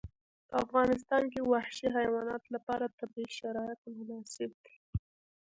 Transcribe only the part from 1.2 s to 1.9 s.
کې وحشي